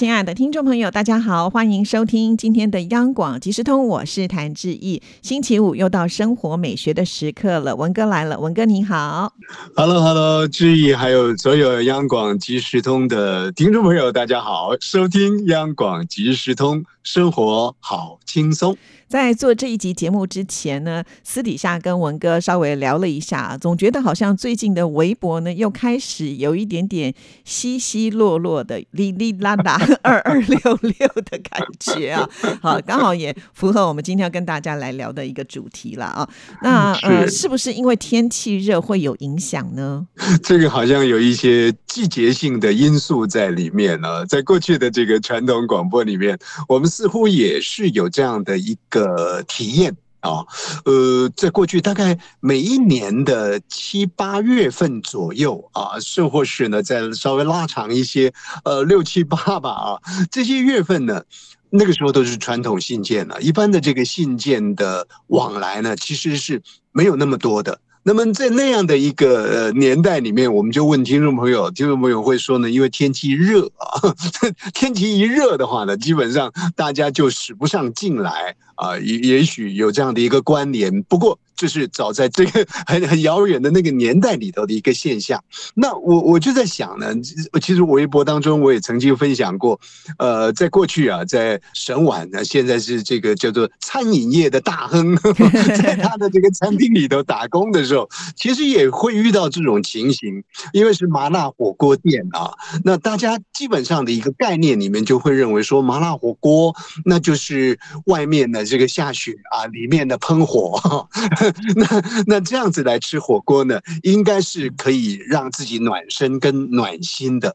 [0.00, 5.02] 亲爱的听众朋友，大家好，欢迎收听今天的央广即时通，我是谭志毅。
[5.20, 9.34] 星期五又到生活美学的时刻了，文哥来了，文哥你好
[9.76, 18.74] ，Hello Hello，志毅还有所有央广即时通的听众朋友，大家好，收听央广即时通，生活好轻松。
[19.10, 27.12] 在做这一集节目之前呢，私底下跟文哥稍微聊了一下，总觉得好像最近的微博呢又开始有一点点
[27.44, 32.30] 稀稀落落的哩哩啦啦二二六六的感觉啊。
[32.62, 36.30] 好，刚好也符合我们今天要跟大家来聊的一个主题了啊。
[36.62, 40.06] 那呃，是不是因为天气热会有影响呢？
[40.40, 44.24] 这个好像有一些季节性的因素在里面呢。
[44.26, 48.99] 在过去的这个传统广播里面，我们似乎也是有这样的一个。
[49.04, 50.44] 呃，体验啊，
[50.84, 58.32] 呃，在过去大概每一年的七八月份左右啊，甚或是呢，再稍微拉长一些，
[58.64, 61.22] 呃，六七八吧啊，这些月份呢，
[61.70, 66.60] 那个时候都是传统信件了，一般的这个信件的往来呢，其实是
[66.92, 67.80] 没有那么多的。
[68.02, 74.16] 那么在那样的一个年代里面，我们就问听众朋友，听众朋友会说呢，因为天气热啊，
[74.72, 81.02] 天气一热的话呢，基本上大家就使不上劲来啊，也也许有这样的一个关联。
[81.04, 81.38] 不过。
[81.60, 85.38] 就是早在这个很很遥远的那个年代里头的一个现象。
[85.74, 87.14] 那我我就在想呢，
[87.60, 89.78] 其实微博当中我也曾经分享过，
[90.16, 95.14] 呃，在过去啊，在沈晚呢，现在是这个叫做餐饮业的大亨，
[95.76, 100.42] 在他的这个餐厅里头打工的时候，其实也会遇到这种情形，
[100.72, 102.54] 因为是麻辣火锅店啊。
[102.84, 110.80] 那大家基本上的一个概念里面就会认为说，麻辣火锅那就是外面的这个下雪啊，里面的喷火。
[111.74, 111.86] 那
[112.26, 117.52] 那这样子来吃火锅呢，应该是可以让自己暖身跟暖心的。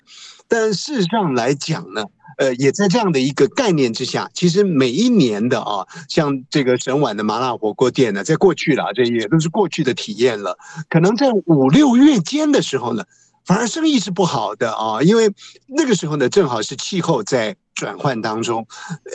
[0.48, 2.04] 但事实上来讲呢，
[2.38, 10.58] 呃，也在这样的一个概念之下，其实每一年的啊，像这个沈碗的麻辣火锅店呢，在过去了，这也都是过去的体验了。
[10.90, 13.04] 可能在五六月间的时候呢，
[13.46, 15.32] 反而生意是不好的啊，因为
[15.68, 17.56] 那个时候呢，正好是气候在。
[17.76, 18.66] 转换当中，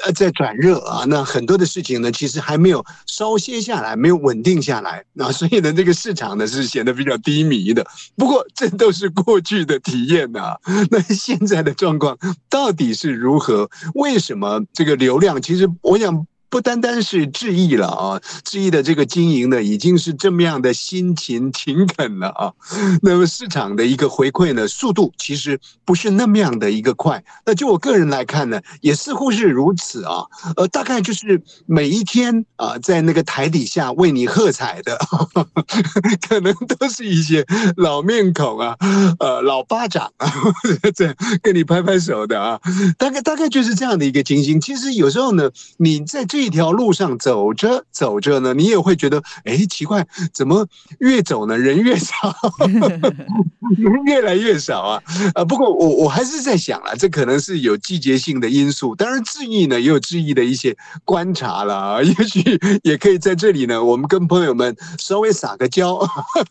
[0.05, 7.85] 呃，在转热啊，那很多的事情呢，其实还没有稍歇下来，没有稳定下来，那所以呢，这个市场呢是显得比较低迷的。
[8.17, 10.55] 不过，这都是过去的体验呐。
[10.91, 12.17] 那现在的状况
[12.49, 13.69] 到底是如何？
[13.95, 15.41] 为什么这个流量？
[15.43, 16.27] 其实我想。
[16.51, 22.53] 不单单是志毅了啊，志毅的这个经营呢，已经是这么样的辛勤勤恳了啊。
[23.03, 27.23] 那么市场的一个回馈呢，速度其实不是那么样的一个快。
[27.47, 30.25] 那就我个人来看呢，也似乎是如此啊。
[30.57, 34.99] 呃，大概就是每一天啊，在那个台底下为你喝彩的，
[36.29, 37.47] 可能都是一些
[37.77, 38.77] 老面孔啊，
[39.21, 40.29] 呃，老巴掌啊，
[40.97, 42.61] 这跟你拍拍手的啊。
[42.99, 44.61] 大概大概就是这样的一个情形。
[44.61, 46.40] 其实有时候呢，你在这。
[46.41, 50.67] 一条路上走着走着呢，你也会觉得，哎，奇怪，怎么
[50.99, 52.35] 越走呢人越少，
[53.77, 55.03] 人越来越少啊？
[55.35, 58.95] 啊，不过我我还是在想啊，这可能是有季节性的因素。
[58.95, 62.43] 当然，志毅呢也有志毅的一些观察了啊， 也许
[62.83, 65.99] 也可以在这里呢，我们跟朋友们稍微撒个娇，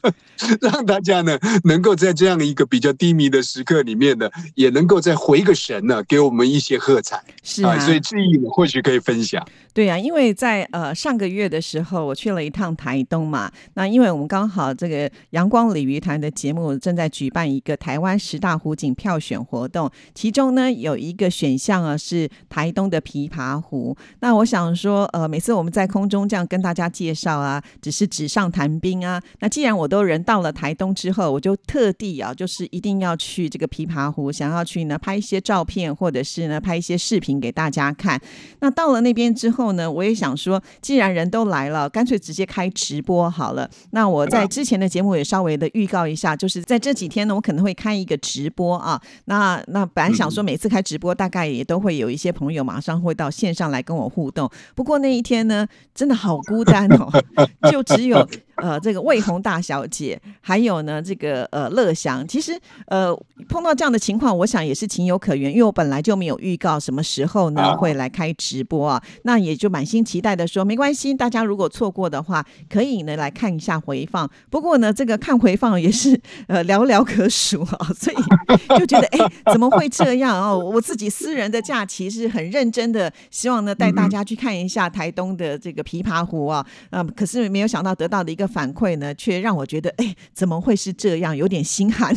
[0.62, 7.22] 让大家呢能够在这样的一个比较低迷的时刻里面呢，也能够再回个神呢，给我们一些喝彩。
[7.44, 9.46] 是啊，所以志毅呢或许可以分享。
[9.80, 13.50] 对呀，因为在呃上个月的时候，我去了一趟台东嘛。
[13.76, 23.96] 那因为我们刚好这个阳光鲤鱼潭的节目正在举办一个台湾十大湖景票选活动，其中呢有一个选项啊是台东的琵琶湖。
[24.20, 29.24] 那我想说，呃，每次我们在空中这样跟大家介绍啊，只是纸上谈兵啊。
[29.40, 38.20] 那既然我都人到了台东之后，我就特地啊，就是一定要去这个琵琶湖，想要去呢拍一些照片，或者是呢拍一些视频给大家看。
[38.60, 39.69] 那到了那边之后。
[39.74, 43.70] 呢，我也想说，既然人都来了，干脆直接开直播好了。
[43.92, 49.02] 那我在之前的节目也稍微的预告一下，就是在这几天呢，我可能会开一个直播啊。
[49.26, 54.50] 那那本来想说，每次开直播，大概也都会有一些朋友马上会到线上来跟我互动。
[54.76, 57.10] 不过那一天呢，真的好孤单哦，
[57.72, 58.28] 就只有。
[58.62, 63.16] 呃这个魏红大小姐，还有呢这个呃乐祥，其实呃
[63.48, 74.30] 碰到这样的情况，我想也是情有可原，因为我本来就没有预告什么时候呢会来开直播啊，那也就满心期待的说没关系，大家如果错过的话，可以呢来看一下回放。
[74.50, 78.16] 不过呢，这个看回放也是呃寥寥可数啊，所以
[78.80, 80.58] 就觉得哎怎么会这样哦？
[80.58, 92.14] 我自己私人的假期是很认真的，希望呢带大家去看一下台东的这个琵琶湖啊，嗯，可是没有想到得到的一个反馈呢，却让我觉得哎怎么会是这样，有点心寒。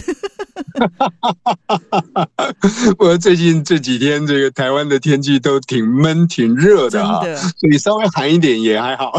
[2.99, 7.21] 我最近这几天这个台湾的天气都挺闷、挺热的啊，
[7.59, 9.13] 所以稍微寒一点也还好。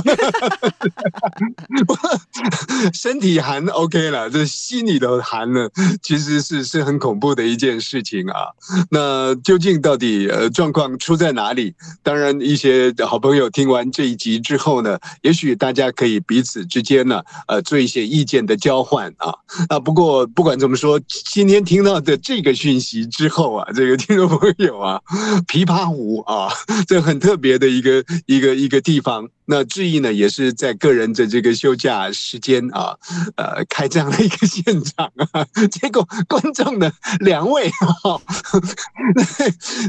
[2.94, 5.70] 身体寒 OK 了，这心里头寒呢，
[6.02, 8.48] 其实是是很恐怖的一件事情啊。
[8.90, 11.74] 那究竟到底呃状况出在哪里？
[12.02, 19.34] 当然，一些好朋友听完这一集之后呢，也许大家可以彼此之间呢，呃，做一些意见的交换啊。
[19.70, 21.00] 啊，不过不管怎么说。
[21.26, 25.02] 今天听到的这个讯息之后啊，这个听众朋友啊，
[25.48, 26.50] 琵琶湖啊，
[26.88, 29.30] 这很特别的一个一个一个地方。
[29.46, 32.96] 那志毅呢，也是在个人的这个休假时间啊，
[33.36, 38.16] 呃，开这样的一个现场啊， 结果观众呢两位啊，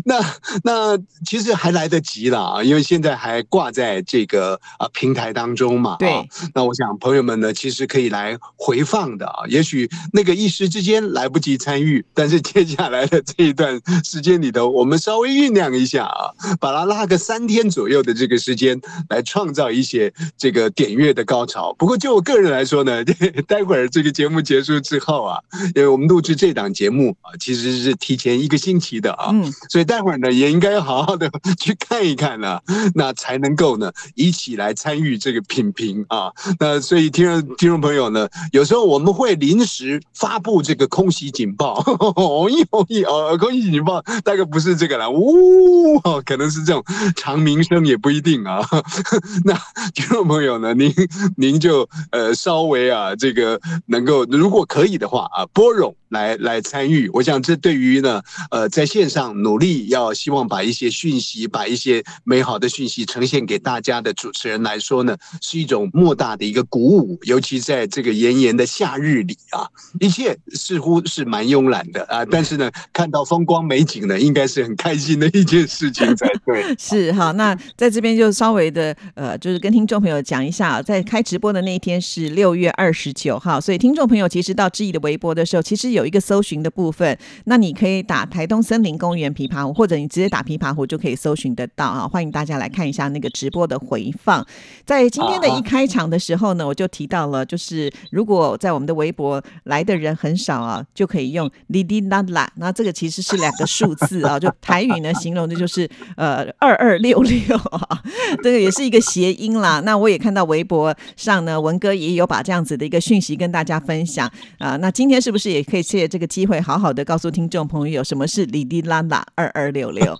[0.04, 0.18] 那
[0.64, 5.98] 那其实还来得及了啊，因为现在还挂在这个啊平台当中嘛。
[6.00, 6.28] 对。
[6.52, 19.54] 那我想朋友们呢，其实可以来回放的啊，也许那个一时之间来不及参与，但是接下来的这一段时间里头，我们稍微酝酿一下啊，把它拉个三天左右的这个时间来创。
[19.54, 21.72] 造一些这个点阅的高潮。
[21.78, 23.04] 不过就我个人来说呢，
[23.46, 25.38] 待会儿这个节目结束之后啊，
[25.76, 29.32] 因为我们录制这档节目啊，其实是提前一个星期的啊，
[29.68, 31.30] 所以待会儿呢也应该要好好的
[31.60, 32.58] 去看一看呢，
[32.96, 36.32] 那才能够呢一起来参与这个品评啊。
[36.58, 41.74] 那所以听众听众朋友呢，有时候我们会临时发布这个空袭警报，
[42.16, 46.82] 哦一哦一哦，空袭警报大概不是这个了，呜，可能是这种
[47.16, 48.66] 长鸣声也不一定啊。
[49.44, 49.52] 那
[49.92, 50.94] 听众朋友呢，您
[51.36, 55.92] 您就呃稍微啊，这个能够如果可以的话啊，拨冗。
[56.10, 58.22] 来来参与，我想这对于呢，
[58.52, 67.18] 呃，在线上努力要希望把一些讯息，把一些美好的讯息呈现给大家的主持人来说呢，是一种莫大的一个鼓舞。
[67.22, 69.66] 尤其在这个炎炎的夏日里啊，
[69.98, 76.72] 一切似乎是蛮慵懒的啊，但是呢，看到风光美景呢，应该是很开心的一件事情才对。
[76.78, 86.04] 是哈，那在这边就稍微的呃，就是跟听众朋友讲一下，在开直播的那一天是六月二十九号，所以听众朋友其实到志毅的微博的时候，其实有。
[86.04, 87.16] 有一个搜寻的部分，
[87.46, 92.06] 那你可以打台东森林公园琵琶湖，或者你直接打琵琶湖就可以搜寻得到啊！
[92.06, 94.46] 欢迎大家来看一下那个直播的回放。
[94.84, 102.50] 在今天的一开场的时候呢，我就提到了，就是如果在我们的微博来的人很少啊，就可可以用哩哩啦啦。
[102.56, 108.02] 那这个其实是两个数字啊，就台语呢形容的就是呃二二六六啊，
[108.42, 109.80] 这个也是一个谐音啦。
[109.84, 114.28] 那我也看到微博上呢，文哥也有把这样子的一个讯息跟大家分享
[114.58, 114.76] 啊。
[114.78, 115.84] 那今天是不是也可以？
[115.84, 120.16] 借这个机会，好好的告诉听众朋友，什么是哩哩啦啦二二六六？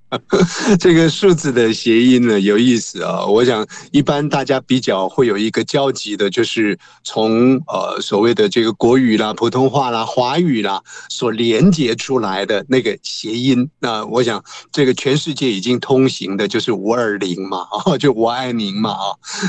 [0.80, 3.22] 这个数字的谐音呢，有意思啊！
[3.26, 13.68] 我想，一般大家比较会有一个交集的，就是从呃所谓的这个国语啦、普通话啦、华华语啦所连接出来的那个谐音。
[13.78, 14.42] 那我想，
[14.72, 19.04] 这个全世界已经通行的，就是五二零嘛，啊，就我爱您嘛，啊。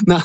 [0.05, 0.21] 那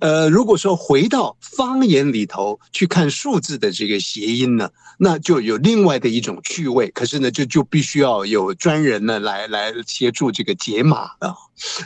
[0.00, 4.56] 呃，如果说回到方言里头去看数字的这个谐音。
[4.56, 11.34] 呢，那就有另外的一种趣味，可是呢，就就必须要有专人呢来来协助这个解码的。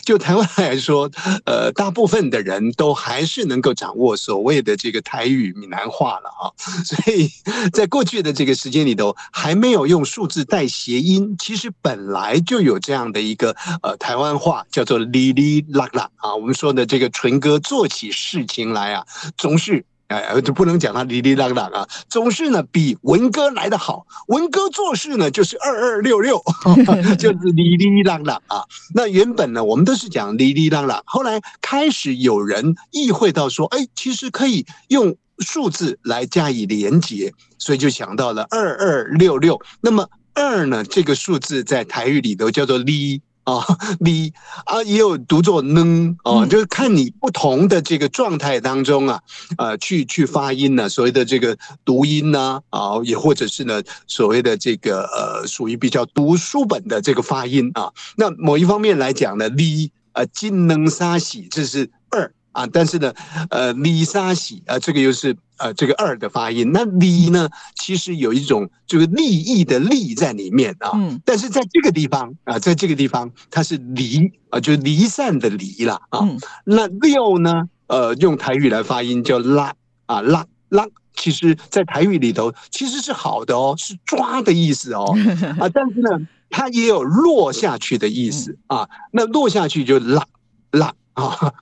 [0.05, 1.11] 就台湾来说，
[1.47, 6.53] 呃，大部分的人都还是能够掌握所谓的这个台语、闽南话了啊，
[6.85, 7.31] 所以
[7.73, 19.07] 在过去的这个时间里头，还没有用数字带谐音，其实本来就有这样的一个呃台湾话，叫做哩哩啦啦啊，我们说的这个纯哥做起事情来啊，
[19.39, 19.85] 总是。
[20.09, 24.07] 哎，就不能讲他哩哩啷啷啊，总是呢比文哥来的好。
[24.27, 26.39] 文哥做事呢就是二二六六，
[27.19, 28.63] 就是哩哩啷啷啊。
[28.95, 39.59] 那原本呢我们都是讲哩哩啷啷，后来开始有人意会到说，哎，其实可以用数字来加以连接，所以就想到了二二六六。
[39.81, 43.23] 那么二呢这个数字在台语里头叫做哩。
[43.45, 43.65] 啊，
[43.99, 44.33] 你
[44.67, 49.21] 啊也有读作能啊，就是看你不同的这个状态当中啊，
[49.59, 57.93] 呃，去去发音呢，所谓的这个读音呢啊，也或者是呢所谓的这个呃，属于比较读书本的这个发音啊。
[58.17, 63.13] 那某一方面来讲呢，哩啊，金能沙喜，这是二啊，但是呢，
[63.51, 66.71] 呃，李沙喜啊，这个又是呃这个二的发音。
[66.73, 70.91] 那离呢，其实有一种这个利益的利在里面啊。
[70.95, 71.21] 嗯。
[71.25, 76.19] 但是在这个地方啊，在这个地方它是离啊，就离散的离了啊。
[76.23, 76.39] 嗯。
[76.65, 79.73] 那六呢，呃，用台语来发音叫拉
[80.07, 85.15] 啊拉拉，其实在台语里头其实是好的哦，是抓的意思哦
[85.61, 85.69] 啊。
[85.73, 86.11] 但是呢，
[86.51, 88.89] 它也有落下去的意思啊。
[89.13, 90.27] 那落下去就拉
[90.73, 91.55] 拉啊。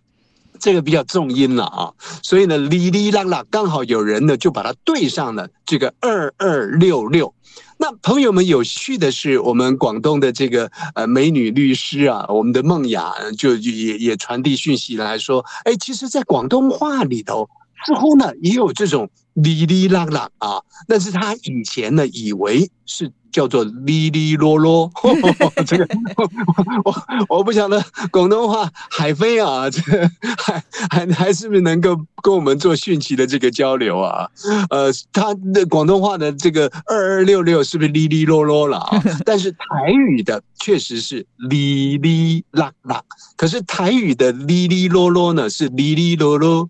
[0.60, 1.90] 这个比较重音了啊，
[2.22, 7.34] 所以呢，哩哩啦啦，刚好有人呢就把它对上了这个二二六六。
[7.78, 17.48] 那朋友们有趣的是，我们广东的这个呃美女律师啊，我们的梦雅就也也传递讯息来说，哎，其实，在广东话里头，
[17.86, 23.10] 似乎呢也有这种哩哩啦啦啊，但是他以前呢以为是。
[23.32, 24.90] 叫做哩哩啰啰，
[25.64, 25.86] 这个
[26.84, 29.80] 我我不晓得广东话海飞啊，这
[30.36, 30.60] 还
[30.90, 34.28] 还还是不是能够跟我们做讯息的这个交流啊？
[34.70, 39.00] 呃，他的广东话的这个二二六六是不是哩哩啰啰了啊？
[39.24, 43.00] 但是台语的确实是哩哩啦啦，
[43.36, 46.68] 可是台语的哩哩啰啰呢是哩哩啰啰，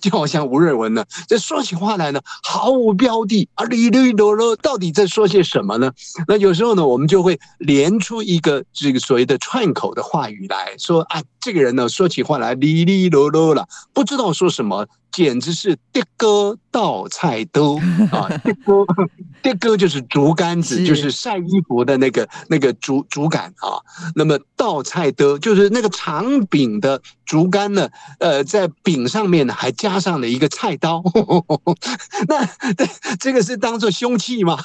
[0.00, 5.92] 就好像吴瑞文呢，这说起话来呢毫无标的啊，哩哩啰啰到底在说些什么呢？
[6.26, 14.86] 那有时候呢，我们就会连出一个这个所谓的串口的话语来说啊，这个人呢说起话来哩哩啰啰了，不知道说什么。
[15.18, 17.76] 简直是的哥倒菜兜
[18.12, 18.86] 啊，的哥
[19.42, 23.82] 的哥就是竹竿子，就是晒衣服的那个那个竹竹竿啊。
[24.14, 27.88] 那么倒菜兜，就是那个长柄的竹竿呢，
[28.20, 31.02] 呃，在柄上面呢还加上了一个菜刀。
[32.28, 32.48] 那
[33.16, 34.56] 这个是当做凶器吗？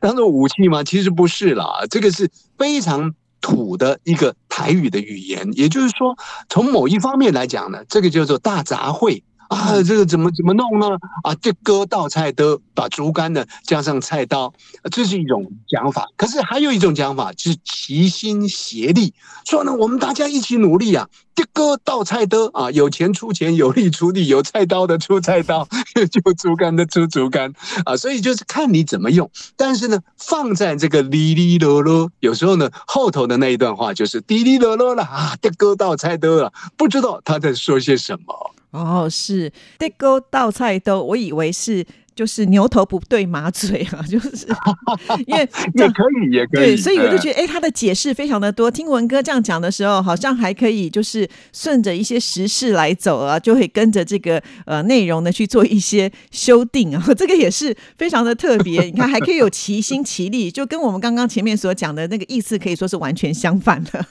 [0.00, 0.82] 当做武器吗？
[0.82, 5.48] 其实不是啦，这个是非常土的一个台语的语言。
[5.52, 9.22] 也就是说，从某一方面来讲呢，这个叫做大杂烩。
[9.50, 10.86] 啊，这个怎么怎么弄呢？
[11.24, 14.52] 啊，这割稻菜的，把竹竿呢加上菜刀，
[14.92, 16.06] 这是一种讲法。
[16.16, 19.12] 可是还有一种讲法，就是齐心协力，
[19.44, 25.66] 说呢，我们大家一起努力啊，这割稻菜的啊，有钱出钱，有力出力，有菜刀的出菜刀，
[25.98, 27.52] 有竹竿的出竹竿
[27.84, 27.96] 啊。
[27.96, 29.28] 所以就是看你怎么用。
[29.56, 38.54] 但是呢，放在这个哩哩啰啰，有时候呢，后头的那一段话就是滴哩啰啰了啊，这割稻菜的啊，不知道他在说些什么。
[38.70, 41.84] 哦，是这勾道菜都，我以为是
[42.20, 44.46] 就是牛头不对马嘴啊， 就是
[45.26, 48.70] 因为也可以，也可以，对，所以我就觉得，哎，他的解释非常的多。
[48.70, 58.82] 听文哥这样讲的时候，好像还可以就是顺着一些时事来走啊，就会跟着这个呃内容呢去做一些修订啊， 这个也是非常的特别。
[58.82, 64.04] 你看，还可以有齐心齐力，就跟我们刚刚前面所讲的那个意思可以说是完全相反的。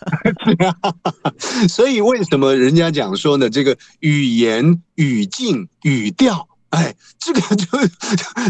[1.67, 3.47] 所以为什么人家讲说呢？
[3.47, 6.48] 这个语言、语境、语调。
[6.69, 7.65] 哎，这个就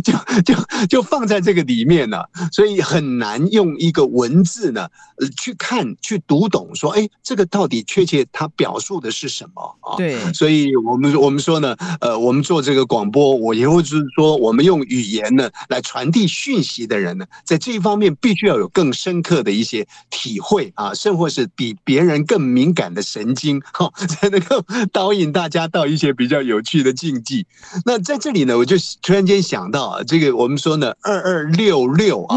[0.02, 9.96] 就就就放在这个里面了，所以很难用一个文字呢，呃，去看去读懂，说，哎，这个到底确切它表述的是什么啊？
[9.96, 24.62] 对，所以我们我们说呢，呃，我们做这个广播，我以后就是说，我们用语言呢来传递讯息的人呢，在这一方面必须要有更深刻的一些体会啊，甚或是比别人更敏感的神经，哈，才能够
[24.92, 27.48] 导引大家到一些比较有趣的境地。
[27.86, 27.98] 那。
[28.10, 32.36] 在这里呢，我就突然间想到啊，这个我们说呢，二二六六啊，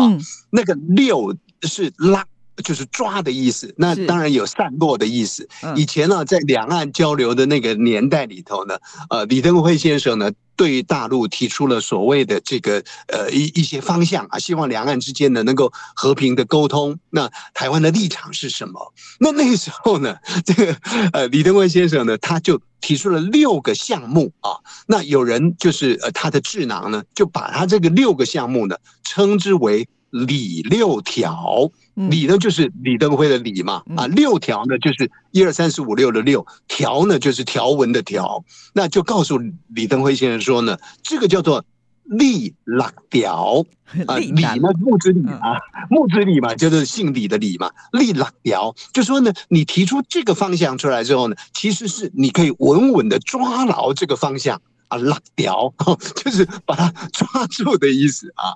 [0.50, 2.22] 那个六是拉，
[2.62, 3.74] 就是抓的意思。
[3.78, 5.48] 那当然有散落的意思。
[5.74, 8.76] 以前呢，在两岸交流的那个年代里头呢，
[9.08, 16.98] 呃，李登辉先生呢，对大陆提出了所谓的这个呃一一些方向啊，希望两岸之间呢能够和平的沟通。
[17.08, 18.92] 那台湾的立场是什么？
[19.20, 20.76] 那那个时候呢，这个
[21.14, 22.60] 呃李登辉先生呢，他就。
[22.82, 41.64] 提出了六个项目啊，那有人就是呃他的智囊呢，就把他这个六个项目呢称之为李六条，李呢就是李登辉的李嘛啊，六条呢就是一二三四五六的六条呢就是条文的条，那就告诉李登辉先生说呢，这个叫做。
[42.04, 43.64] 立六条
[44.06, 45.56] 啊，李呢木子李啊，
[45.88, 47.70] 木子李嘛，就是姓李的李嘛。
[47.92, 54.60] 立六条，就说呢，你提出这个方向出来之后呢，其实是你可以稳稳的抓牢这个方向
[54.92, 55.72] 啊拉掉，
[56.22, 58.52] 就是把它抓住的意思啊。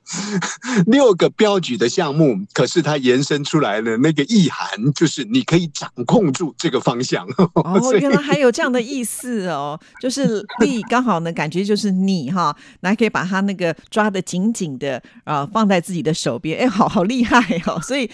[0.87, 7.27] 六个标举的项目，可是它延伸出来的那个意涵，就是你可以掌控住这个方向。
[7.57, 17.81] 哦，原来还有这样的意思哦，就是力刚好呢，感觉就是你哈，还可以把它那个抓的紧紧的啊，放在自己的手边，哎，好好厉害哦。
[17.83, 18.11] 所以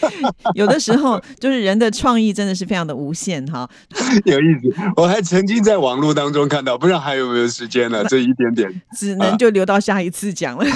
[0.55, 3.69] 有的时候就是人的创意真的是非常的无限哈。
[4.27, 10.65] 有意思，我还曾经在网络当中看到，不知道还有没有时间了，这一点点， 只能就留到下一次讲了。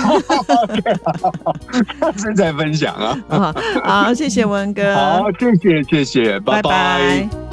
[2.17, 2.95] 正在分享
[3.29, 7.46] 啊， 好，谢谢文哥，好，谢谢谢谢，拜拜。